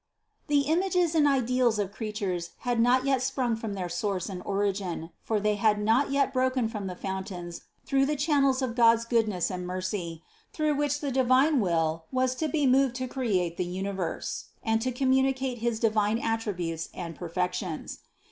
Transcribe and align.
The 0.47 0.61
images 0.61 1.13
and 1.13 1.27
ideals 1.27 1.77
of 1.77 1.91
creatures 1.91 2.53
had 2.61 2.79
not 2.79 3.05
yet 3.05 3.21
sprung 3.21 3.55
from 3.55 3.75
their 3.75 3.87
source 3.87 4.29
and 4.29 4.41
origin; 4.47 5.11
for 5.21 5.39
they 5.39 5.57
had 5.57 5.79
not 5.79 6.09
yet 6.09 6.33
broken 6.33 6.67
from 6.67 6.87
the 6.87 6.95
fountains 6.95 7.61
through 7.85 8.07
the 8.07 8.15
channels 8.15 8.63
of 8.63 8.73
God's 8.73 9.05
goodness 9.05 9.51
and 9.51 9.67
mercy, 9.67 10.23
through 10.53 10.73
which 10.73 11.01
the 11.01 11.11
divine 11.11 11.59
will 11.59 12.05
was 12.11 12.33
to 12.37 12.47
be 12.47 12.65
moved 12.65 12.95
to 12.95 13.07
create 13.07 13.57
the 13.57 13.63
universe 13.63 14.45
and 14.63 14.81
to 14.81 14.91
communicate 14.91 15.59
his 15.59 15.79
divine 15.79 16.17
attributes 16.17 16.89
and 16.95 17.15
perfections. 17.15 17.99